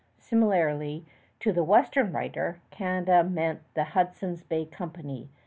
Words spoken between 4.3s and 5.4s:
Bay Company.